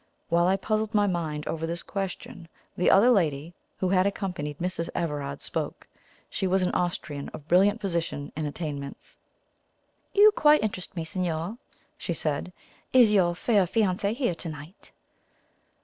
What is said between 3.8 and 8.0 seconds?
had accompanied Mrs. Everard spoke. She was an Austrian of brilliant